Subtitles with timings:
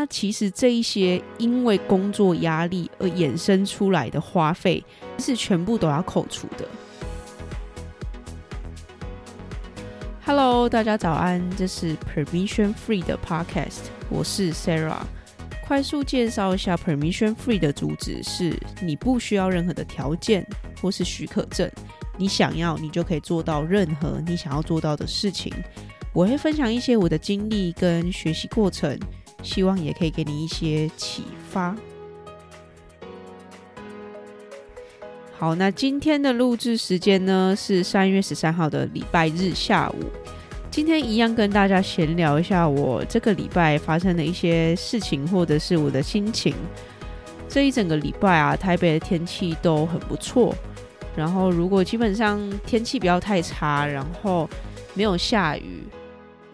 [0.00, 4.82] 那其实这一些因为工作压力而衍生出来的花费，
[5.18, 6.66] 是全部都要扣除的。
[10.24, 15.02] Hello，大家早安，这是 Permission Free 的 Podcast，我是 Sarah。
[15.66, 20.46] 快速介绍一下 Permission Free 的主旨是：你不需要任何的条件
[20.80, 21.70] 或是许可证，
[22.16, 25.52] 你想要，你就可以做到任何你想要做到的事情。
[26.14, 28.98] 我会分享一些我的经历跟学习过程，
[29.42, 31.76] 希望也可以给你一些启发。
[35.32, 40.04] 好，那今天的录制时间呢，是三月十三号的礼拜日下午。
[40.70, 46.54] 今天一样跟大家闲聊一下我这个礼拜发生的一些事情，或者是我的心情。
[47.48, 50.54] 这一整个礼拜啊，台北的天气都很不错。
[51.16, 54.48] 然后如果基本上天气不要太差，然后
[54.94, 55.82] 没有下雨。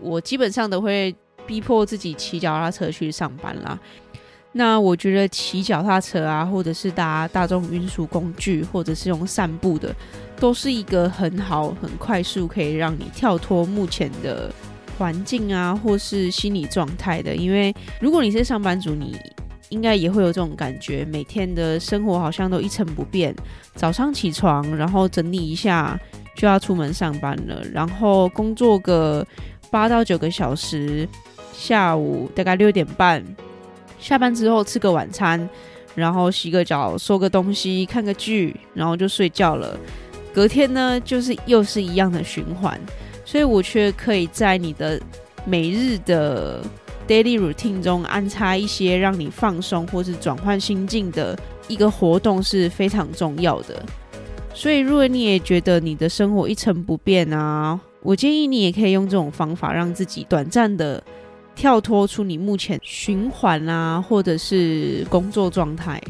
[0.00, 1.14] 我基本上都会
[1.46, 3.78] 逼迫自己骑脚踏车去上班啦。
[4.52, 9.94] 那我觉得骑脚踏车啊，或者是搭大众运输工具，或者是用散步的，
[10.41, 14.50] 都是一个很好、很快速可以让你跳脱目前的
[14.97, 17.36] 环境啊，或是心理状态的。
[17.36, 19.14] 因为如果你是上班族，你
[19.69, 23.36] 应该也会有这种感觉，每天的生活好像都一成不变。
[23.74, 26.00] 早上起床，然后整理一下
[26.34, 29.27] 就要出门上班了，然后工作个。
[29.69, 31.06] 八到九个小时，
[31.56, 33.24] 下午大概六点半
[33.98, 35.48] 下班之后吃个晚餐，
[35.94, 39.74] 然后洗个脚，收个东西，看个剧，然后就睡觉了。
[40.34, 42.78] 隔天呢，就是又是一样的循环，
[43.24, 45.00] 所以我却可以在你的
[45.46, 46.62] 每日的
[47.08, 51.36] daily routine 中安插一些让你放松或是转换心境的
[51.68, 53.82] 一个活动是非常重要的。
[54.52, 61.02] 所以，如果你也觉得你的生活一成不变啊，我建议你也可以用这种方法，让自己短暂的
[61.56, 66.00] 跳脱出你目前循环啊，或者是工作状态。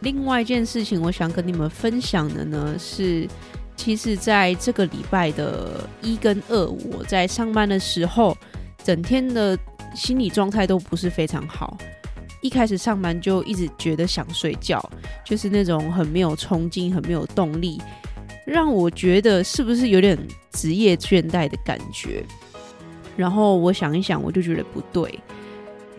[0.00, 3.28] 另外一件事情，我想跟你们分享的呢是，
[3.76, 8.36] 其实在这个礼拜的一跟二，我在上班的时候，
[8.82, 9.56] 整天的
[9.94, 11.76] 心理状态都不是非常好。
[12.40, 14.82] 一开始上班就一直觉得想睡觉，
[15.24, 17.80] 就是那种很没有冲劲、很没有动力。
[18.46, 20.18] 让我觉得是不是有点
[20.52, 22.22] 职业倦怠的感觉？
[23.16, 25.18] 然后我想一想，我就觉得不对。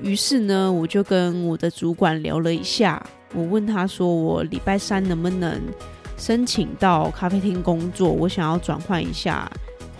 [0.01, 3.05] 于是呢，我就跟我的主管聊了一下。
[3.33, 5.61] 我问他说：“我礼拜三能不能
[6.17, 8.09] 申请到咖啡厅工作？
[8.09, 9.51] 我想要转换一下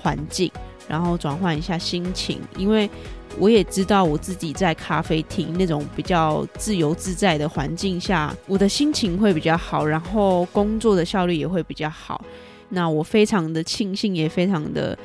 [0.01, 0.51] 环境，
[0.87, 2.89] 然后转换一下心情，因为……”
[3.37, 12.23] 我也知道我自己在咖啡厅那种比较自由自在的环境下，我的心情会比较好，然后工作的效率也会比较好。
[12.69, 14.97] 那我非常的庆幸，也非常的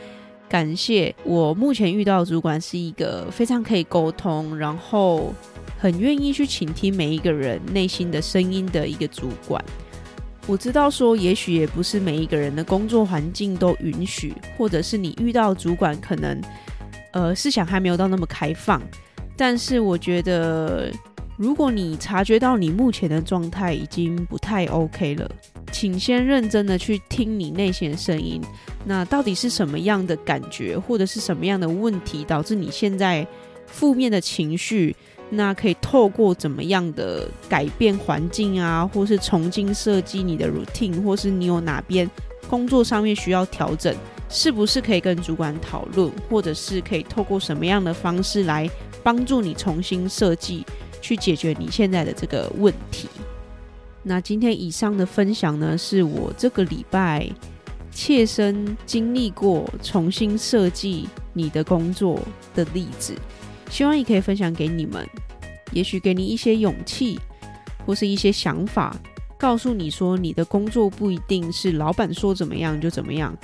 [0.51, 5.33] 感谢我目前遇到的主管是一个非常可以沟通，然后
[5.79, 9.65] 很愿意去倾听每一个人内心的声音的一个主管。
[10.49, 16.41] 我知道说，也许也不是每一个人的工作环境都允许，或者是你遇到主管可能。
[17.13, 18.81] 呃，思想还没有到那么开放，
[19.37, 20.93] 但是我觉得，
[21.41, 25.27] 如果你察觉到你目前的状态已经不太 OK 了，
[25.73, 28.43] 请先认真的去听你内心的声音。
[28.85, 33.27] 那到底是什么样的感觉，或者是什么样的问题导致你现在
[33.65, 34.95] 负面的情绪？
[35.31, 42.07] 那可以透过怎么样的改变环境啊，或是重新设计你的 routine，或是你有哪边
[42.51, 43.97] 工作上面需要调整？
[44.29, 48.69] 是不是可以跟主管讨论，或者是可以透过什么样的方式来
[49.03, 50.67] 帮助你重新设计，
[51.01, 53.09] 去解决你现在的这个问题？
[54.03, 57.29] 那今天以上的分享呢，是我这个礼拜
[57.93, 62.19] 切身经历过重新设计你的工作
[62.55, 63.15] 的例子，
[63.69, 65.07] 希望也可以分享给你们，
[65.73, 67.21] 也许给你一些勇气，
[67.85, 68.97] 或是一些想法，
[69.37, 73.37] 告诉你说你的工作不一定是老板说怎么样就怎么样。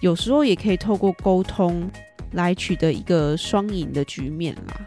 [0.00, 1.88] 有时候也可以透过沟通
[2.32, 4.80] 来取得一个双赢的局面啦。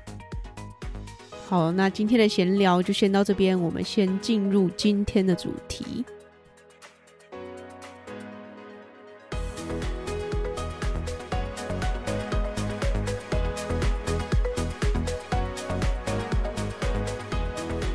[1.47, 6.03] 好，那今天的闲聊就先到这边，我们先进入今天的主题。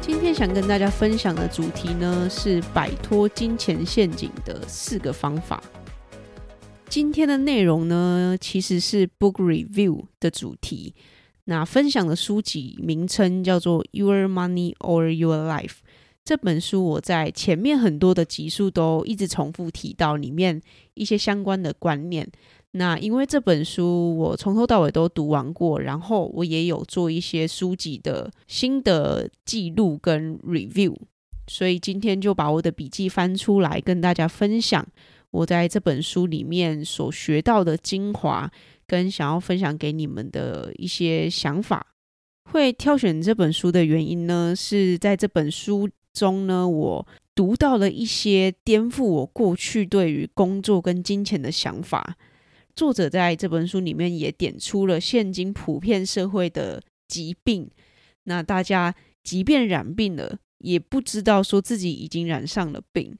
[0.00, 5.60] 今天想跟大家分享的主题呢，是摆脱金钱陷阱的四个方法。
[6.88, 10.94] 今天的内容呢，其实是 book review 的主题。
[11.50, 15.66] 那分享的书籍名称叫做《Your Money or Your Life》。
[16.24, 20.62] 这本书我在前面很多的集数都一直重复提到里面
[20.94, 22.30] 一些相关的观念。
[22.70, 30.94] 那因为这本书我从头到尾都读完过，然后我也有做一些书籍的新的记录跟 review，
[31.48, 34.86] 所以今天就把我的笔记翻出来跟大家分享
[35.32, 38.48] 我在这本书里面所学到的精华，
[38.90, 41.86] 跟想要分享给你们的一些想法。
[42.50, 52.16] 会挑选这本书的原因呢，是在这本书中呢，我读到了一些颠覆我过去对于工作跟金钱的想法。
[52.74, 57.70] 作者在这本书里面也点出了现今普遍社会的疾病。
[58.24, 63.16] 那大家即便染病了，也不知道说自己已经染上了病。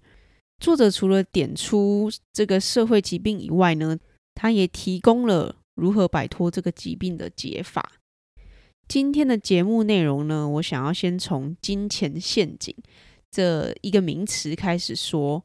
[0.58, 3.96] 作者除了点出这个社会疾病以外呢，
[4.34, 7.92] 他也提供了如何摆脱这个疾病的解法。
[8.86, 12.76] 今天的节目内容呢，我想要先从金钱陷阱
[13.30, 15.44] 这一个名词开始说。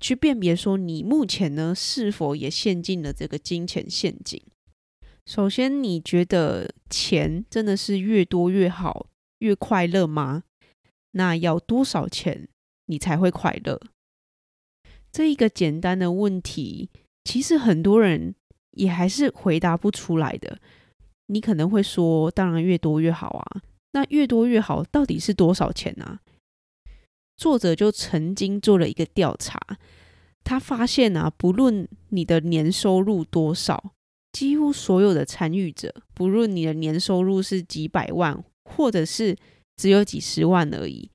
[0.00, 4.42] 去辨别说你目前呢是否也陷进了这个金钱陷阱。
[5.24, 9.06] 首先，你觉得钱真的是越多越好，
[9.38, 10.42] 越快乐吗？
[11.12, 12.48] 那要多少钱
[12.86, 13.80] 你才会快乐？
[15.10, 16.90] 这一个简单的问题，
[17.22, 18.34] 其实很多人
[18.76, 20.58] 也还是回答不出来的。
[21.26, 23.62] 你可能会说，当然越多越好啊。
[23.92, 26.20] 那越多越好，到底是多少钱啊？
[27.36, 29.60] 作者就曾经做了一个调查，
[30.42, 33.92] 他发现啊，不论你的年收入多少，
[34.32, 39.36] 几乎所有的参与者，不论你的年收入是几百万，或者是
[39.76, 41.10] 只有几十万而已，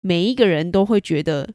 [0.00, 1.54] 每一个人都会觉得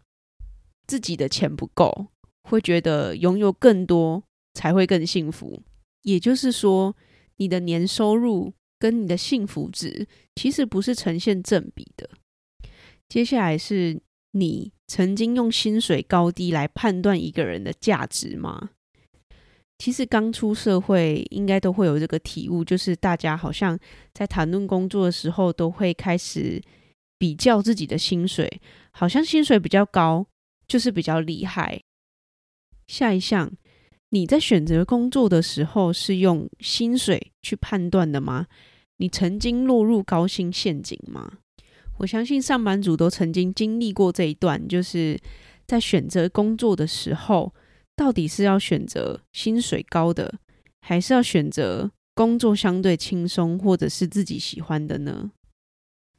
[0.87, 2.07] 自己的钱不够，
[2.43, 4.23] 会觉得拥有更多
[4.53, 5.62] 才会更幸福。
[6.01, 6.95] 也就是说，
[7.38, 12.09] 你的年收入跟你的幸福值其实不是呈现正比的。
[13.07, 14.01] 接下来是
[14.31, 18.71] 你曾经用薪水高低来判断一个人的价值吗？
[19.77, 23.77] 其实刚出社会应该都会有这个体悟，就是大家好像
[24.13, 26.62] 在谈论工作的时候，都会开始
[27.18, 28.62] 比较自己的薪水，
[28.92, 30.25] 好像薪水比较高
[30.68, 31.81] 就是比较厉害。
[32.88, 33.51] 下一项，
[34.13, 38.47] 你在选择工作的时候是用薪水去判断的吗？
[38.97, 41.39] 你曾经落入高薪陷阱吗？
[41.97, 45.17] 我相信上班族都曾经经历过这一段，就是
[45.65, 47.53] 在选择工作的时候，
[47.95, 50.33] 到底是要选择薪水高的，
[50.81, 55.31] 还是要选择工作相对轻松或者是自己喜欢的呢？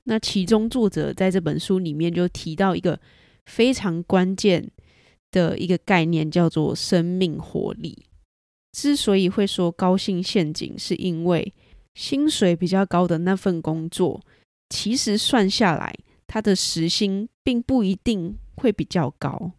[0.04, 2.98] 那其中作者在这本书里面就提到一个
[3.44, 4.70] 非常关键
[5.32, 8.06] 的一个概念，叫做生命活力。
[8.70, 11.52] 之所以会说高薪陷阱，是因为
[11.94, 14.20] 薪水比较高的那份工作。
[14.70, 15.94] 其实算下来，
[16.26, 19.52] 它的时薪并不一定会比较高。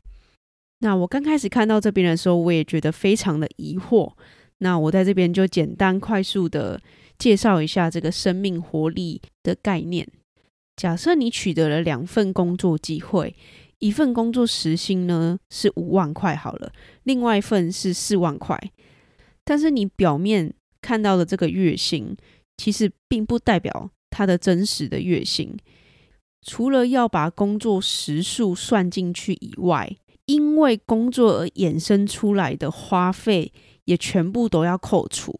[0.80, 4.14] 那我刚开始看到这边的时候，我也觉得非常的疑惑。
[4.58, 6.82] 那我在这边就简单快速的
[7.20, 10.08] 介绍一下这个生命活力的概念。
[10.76, 13.36] 假设你取得了两份工作机会，
[13.84, 16.72] 一份工作时薪呢是五万块好了，
[17.04, 18.58] 另外一份是四万块。
[19.44, 22.16] 但是你表面看到的这个月薪，
[22.56, 23.92] 其实并不代表。
[24.10, 25.58] 他的真实的月薪，
[26.44, 29.92] 除了要把工作时数算进去以外，
[30.28, 33.52] 因为工作而衍生出来的花费
[33.86, 35.36] 也全部都要扣除。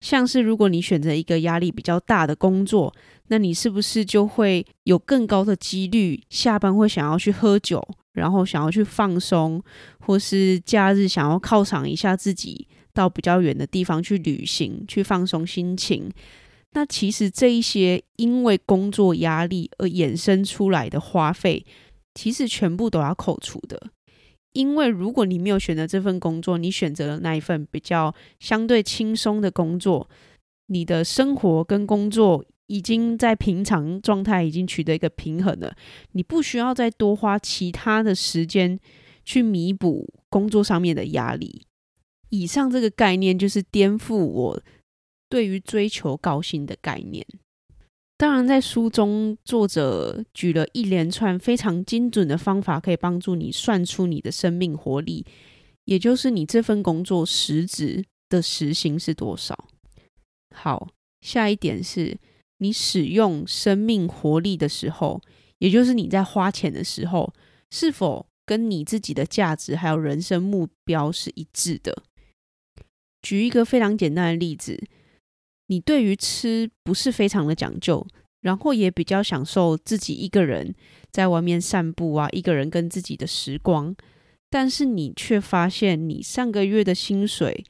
[0.00, 2.94] 像是如果你选择一个压力比较大的工作，
[3.28, 7.82] 那你是不是就会有更高的几率下班会想要去喝酒，
[8.12, 9.62] 然后想要去放松，
[10.00, 16.10] 或是假日想要犒赏一下自己，到比较远的地方去旅行，去放松心情。
[16.72, 21.64] 那其实这一些因为工作压力而衍生出来的花费，
[22.14, 23.80] 其实全部都要扣除的。
[24.52, 30.08] 因为如果你没有选择这份工作，你选择了那一份比较相对轻松的工作，
[30.66, 35.76] 你的生活跟工作已经在平常状态已经取得一个平衡了，
[36.12, 38.78] 你不需要再多花其他的时间
[39.24, 41.66] 去弥补工作上面的压力。
[42.30, 44.62] 以上这个概念就是颠覆我。
[45.30, 47.26] 对于追求高薪的概念，
[48.16, 55.26] 当然在书中作者举了一连串非常精准的方法，可以帮助你算出你的生命活力，
[55.86, 59.58] 也就是你这份工作实质的时薪是多少。
[60.54, 60.86] 好，
[61.22, 62.16] 下一点是
[62.64, 65.20] 你使用生命活力的时候，
[65.58, 67.30] 也就是你在花钱的时候，
[67.70, 72.02] 是否跟你自己的价值还有人生目标是一致的？
[73.20, 74.82] 举一个非常简单的例子。
[75.66, 78.06] 你对于吃不是非常的讲究，
[78.40, 80.74] 然后也比较享受自己一个人
[81.10, 83.94] 在外面散步啊，一个人跟自己的时光。
[84.48, 87.62] 但是你却发现，你上个月的薪水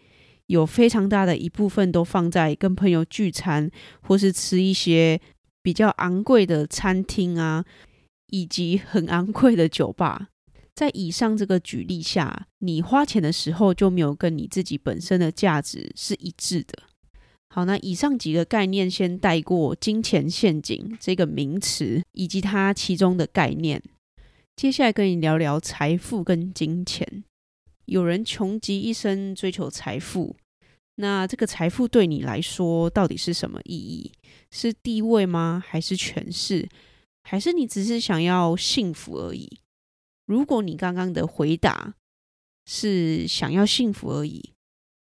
[0.47, 3.71] 有非常大的一部分都放在跟朋友聚餐，
[4.03, 5.21] 或是吃一些
[5.63, 7.65] 比较昂贵的餐厅啊，
[8.29, 10.29] 以及很昂贵的酒吧。
[10.75, 16.83] 在以上这个举例下，你花钱的时候就没有跟你自己本身的价值是一致的。
[17.49, 23.81] 好，那以上几个概念先带过“金钱陷阱”这个名词以及它其中的概念。
[24.57, 27.23] 接下来跟你聊聊财富跟金钱。
[27.87, 30.37] 有人穷极一生追求财富，
[30.97, 34.13] 那这个财富对你来说到底是什么意义？
[34.51, 35.63] 是地位吗？
[35.67, 36.69] 还是权势？
[37.23, 39.61] 还是你只是想要幸福而已？
[40.27, 41.95] 如果你刚刚的回答
[42.67, 44.53] 是想要幸福而已。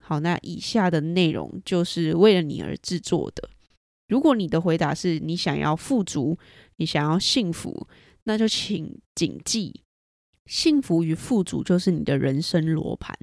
[0.05, 3.51] 好，那以下的内容就是为了你而制作的。
[4.09, 6.39] 如果你的回答是你想要富足，
[6.77, 7.87] 你想要幸福，
[8.25, 9.83] 那就请谨记，
[10.49, 13.15] 幸福与富足就是你的人生罗盘。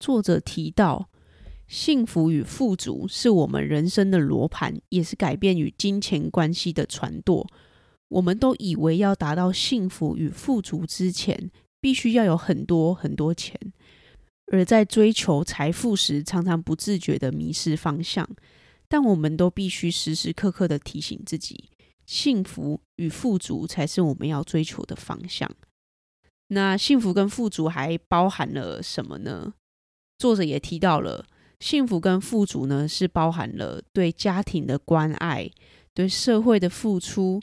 [0.00, 1.08] 作者提到，
[1.68, 7.46] 幸福与富足是我们人生的罗盘，也是改变与金钱关系的船舵。
[8.08, 11.48] 我们都以为要达到幸福与富足之前，
[11.80, 13.56] 必须要有很多很多钱。
[14.50, 18.28] 而在追求财富时，常常不自觉地迷失方向。
[18.88, 21.70] 但我们都必须时时刻刻地提醒自己，
[22.04, 25.48] 幸福与富足才是我们要追求的方向。
[26.48, 29.54] 那幸福跟富足还包含了什么呢？
[30.18, 31.24] 作者也提到了，
[31.60, 35.50] 幸福跟富足呢，是包含了对家庭的关爱、
[35.94, 37.40] 对社会的付出、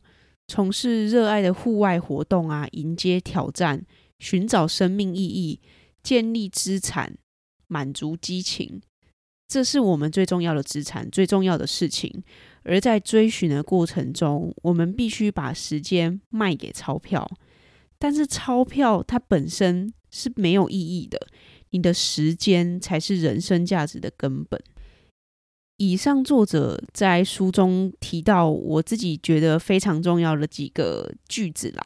[0.47, 3.85] 从事热爱的户外活动啊，迎接挑战、
[4.19, 5.61] 寻找生命意义。
[6.03, 7.17] 建立资产，
[7.65, 8.79] 满足激情，
[9.47, 12.23] 这是我们最重要的资产，最重要的事情。
[12.61, 17.27] 而在追寻的过程中，我们必须把时间卖给钞票。
[17.97, 21.19] 但是钞票它本身是没有意义的，
[21.71, 24.61] 你的时间才是人生价值的根本。
[25.77, 31.83] 以上作者在书中提到，我自己觉得非常重要的几个句子啦，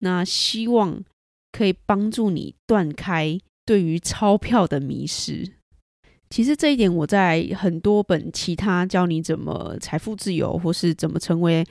[0.00, 1.04] 那希望。
[1.52, 5.54] 可以帮助你断开对于钞票的迷失。
[6.28, 11.64] 其实这一点我在很多本其他教你怎么财富自由或是怎么成为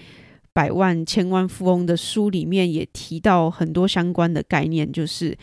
[0.56, 5.38] 百万千万富翁的书里面也提到很多相关的概念，就是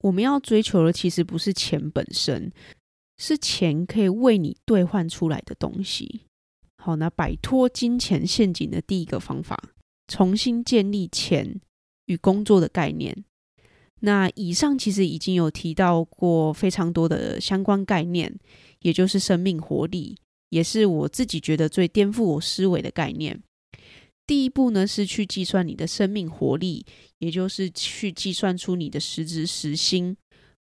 [0.00, 2.50] 我们要追求的其实不是钱本身，
[3.18, 6.22] 是钱可以为你兑换出来的东西。
[6.78, 9.62] 好，那摆脱金钱陷阱的第一个方法，
[10.08, 11.60] 重新建立钱
[12.06, 13.22] 与工作的概念。
[14.00, 18.34] 那以上其实已经有提到过非常多的相关概念，
[18.78, 20.16] 也就是生命活力，
[20.48, 23.42] 也是我自己觉得最颠覆我思维的概念。
[24.30, 26.86] 第一步呢，是去计算你的生命活力，
[27.18, 30.16] 也就是去计算出你的实质时薪，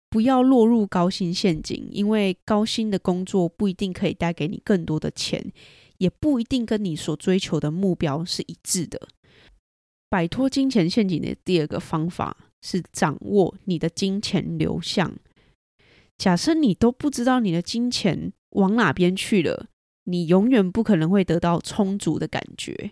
[0.09, 5.53] 不要落入高薪陷阱，因为高薪的工作不一定可以带给你更多的钱，
[5.99, 9.07] 也不一定跟你所追求的目标是一致的。
[10.09, 12.39] 摆脱金钱陷阱的第二个方法。
[12.61, 15.15] 是掌握你的金钱流向。
[16.19, 19.69] 假设你都不知道你的金钱往哪边去了，
[20.07, 22.91] 你永远不可能会得到充足的感觉。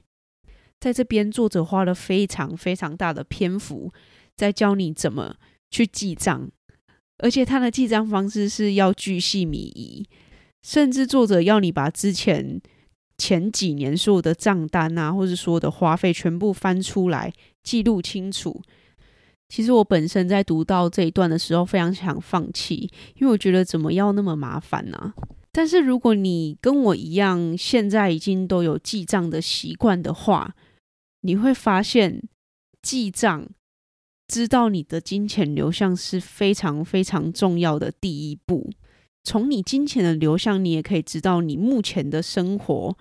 [0.78, 3.92] 在这边，作者花了非常非常大的篇幅
[4.36, 5.36] 在教你怎么
[5.70, 6.48] 去记账，
[7.18, 10.06] 而且他的记账方式是要巨细靡遗，
[10.62, 12.60] 甚至作者要你把之前
[13.16, 18.60] 前几年所有的账单啊，或者所有的花费全部翻出来记录清楚。
[19.48, 25.14] 其实我本身在读到这一段的时候，非常想放弃，因为我觉得怎么要那么麻烦呢？
[25.52, 30.54] 但是如果你跟我一样，现在已经都有记账的习惯的话，
[31.26, 32.22] 你会发现
[32.80, 33.48] 记账，
[34.28, 38.70] 知道你的金钱流向是非常非常重要的第一步。
[39.24, 42.96] 从你金钱的流向，你也可以知道你目前的生活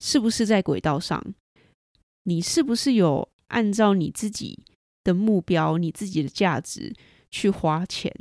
[0.00, 1.34] 是不是在轨道上，
[2.24, 4.64] 你是不是有按照你自己。
[5.04, 6.94] 的目标，你自己的价值
[7.30, 8.12] 去花钱，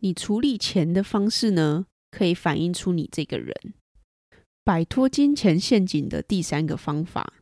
[0.00, 3.54] 你处理钱的方式呢，可以反映出你这个人。
[4.64, 7.34] 摆脱金钱陷阱的第三个方法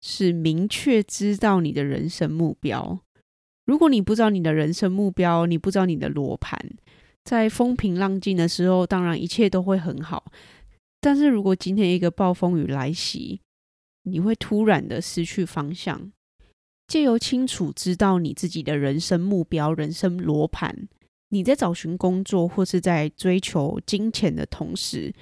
[0.00, 3.00] 是明确知道你的人生目标。
[3.64, 6.58] 如果你不知道你的人生目标，你不知道你的罗盘，
[7.24, 10.30] 在风平浪静的时候，当然一切都会很好。
[11.00, 13.40] 但是如果今天一个暴风雨来袭，
[14.04, 16.12] 你会突然的失去方向。
[16.86, 20.88] 借由清楚知道你自己的人生目标、人生罗盘，
[21.30, 25.12] 你在找寻工作或是在追求金钱的同时，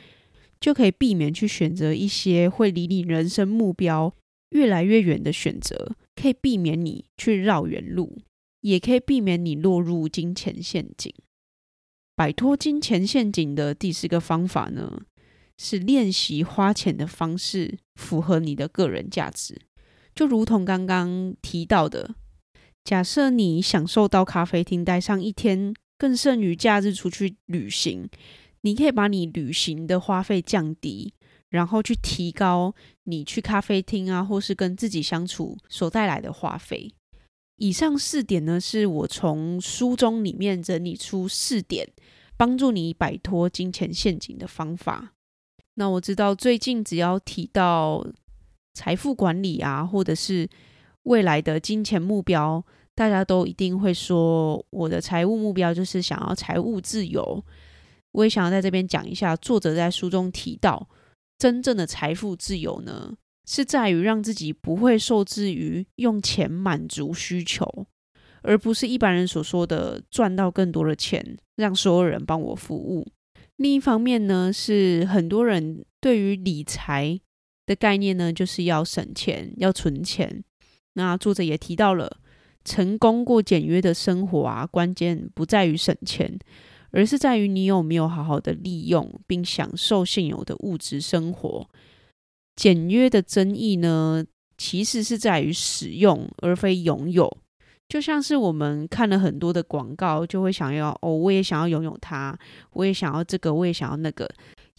[0.60, 4.12] 就可以避免去选择一些会离你人生目标
[4.54, 8.18] 越来越远的选择，可以避免你去绕远路，
[8.60, 11.12] 也可以避免你落入金钱陷阱。
[12.16, 15.02] 摆脱金钱陷阱的第四个方法呢，
[15.58, 19.60] 是练习花钱的方式符合你的个人价值。
[20.14, 22.14] 就如同刚刚提到的，
[22.84, 28.08] 假设你享受到咖啡厅待上一天，更胜于假日出去旅行，
[28.60, 31.12] 你可以把你旅行的花费降低，
[31.54, 36.92] 然后去提高你去咖啡厅啊，或是跟自己相处所带来的花费。
[37.58, 41.88] 以上四点呢，是我从书中里面整理出四点，
[42.36, 45.12] 帮助你摆脱金钱陷阱的方法。
[45.74, 48.04] 那我知道最近只要提到
[48.72, 50.48] 财富管理啊，或者是
[51.04, 52.64] 未来的金钱目标，
[52.96, 57.44] 大家都一定会说，我的财务目标就是想要财务自由。
[58.10, 60.88] 我也想要在这边讲一下，作者在书中提到，
[61.38, 63.14] 真正的财富自由呢，
[63.46, 67.86] 是在于让自己不会受制于用钱满足需求，
[68.42, 73.06] 而不是一般人所说的赚到更多的钱，让所有人帮我服务。
[73.56, 77.20] 另一方面呢，是很多人对于理财
[77.66, 80.42] 的概念呢，就是要省钱，要存钱。
[80.94, 82.18] 那作者也提到了，
[82.64, 86.38] 成功过简约的生活啊，关键不在于省钱，
[86.94, 91.68] 而是在于你有没有好好的利用并享受现有的物质生活。
[92.54, 94.24] 简约的争议呢，
[94.56, 97.36] 其实是在于使用而非拥有。
[97.88, 102.36] 就像是我们看了很多的广告，就会想要哦，我也想要拥有它，
[102.72, 104.28] 我也想要这个，我也想要那个。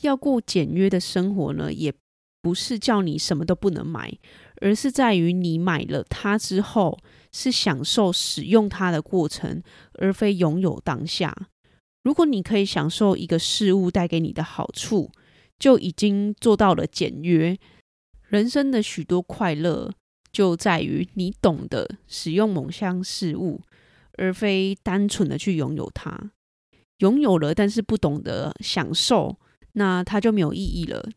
[0.02, 1.94] 要过简约的生活呢，也
[2.42, 4.12] 不是叫你什么都不能买，
[4.62, 6.98] 而是在于你买了它之后，
[7.32, 9.62] 是享受使用它的过程，
[10.00, 11.36] 而非拥有当下。
[12.06, 15.12] 如果你可以享受一个事物带给你的好处，
[15.58, 17.58] 就已经做到了简约。
[18.28, 19.92] 人生的许多快乐
[20.32, 23.60] 就在于你懂得使用某项事物，
[24.20, 26.30] 而非单纯的去拥有它。
[27.00, 29.40] 拥有了，但是不懂得享受，
[29.74, 31.10] 那它就没有意义了，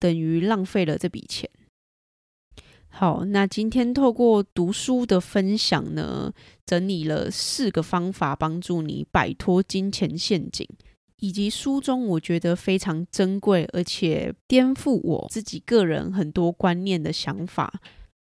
[0.00, 1.48] 等于浪费了这笔钱。
[2.94, 6.30] 好，那今天透过读书的分享呢，
[6.66, 10.68] 整理了四个方法，帮助你摆脱金钱陷阱。
[11.16, 17.80] 以及书中我觉得非常珍贵，而且颠覆我自己个人很多观念的想法。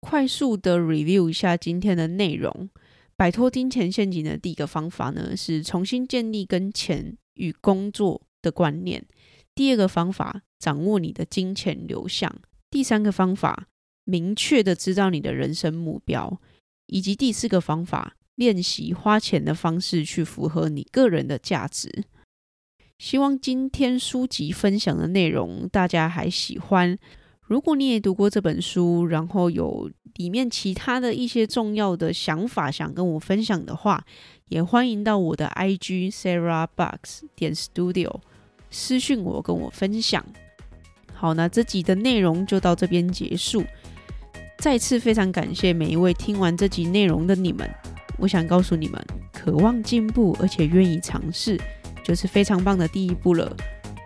[0.01, 2.69] 快速的 review 一下今天的内容。
[3.15, 9.05] 摆脱金钱陷阱的第一个方法呢，是重新建立跟钱与工作的观念。
[9.55, 12.33] 第二个方法，掌握你的金钱流向。
[12.69, 13.67] 第三个方法，
[14.09, 16.41] 明确的知道你的人生目标。
[16.87, 22.03] 以及第四个方法，练习花钱的方式去符合你个人的价值。
[22.97, 26.97] 希望今天书籍分享的内容大家还喜欢。
[27.41, 34.03] 如果你也读过这本书，然后有里面其他的一些重要的想法想跟我分享的话，
[34.47, 38.19] 也欢迎到我的 IG Sarah Box 点 Studio
[38.71, 40.25] 私讯我跟我分享。
[41.13, 43.63] 好，那这集的内容就到这边结束。
[44.59, 47.69] 再次非常感谢每一位听完这集内容的你们。
[48.17, 51.57] 我想告诉你们，渴望进步而且愿意尝试。
[52.03, 53.55] 就是非常棒的第一步了，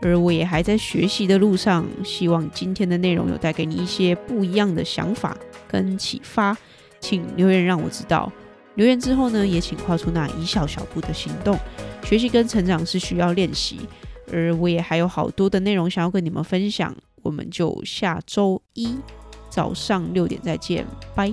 [0.01, 1.85] 而我也还在学习的路上。
[2.03, 5.35] 希望今天的内容有带给你一些不一样的想法
[5.67, 6.55] 跟启发，
[6.99, 8.31] 请留言让我知道。
[8.75, 11.57] 留言之后呢，也请跨出那一小小步的行动。
[12.03, 13.79] 学习跟成长是需要练习，
[14.31, 16.95] 而我也还有好多的内容想要跟你们分享。
[17.21, 18.97] 我们就下周一
[19.53, 21.31] 早上六点再见，拜。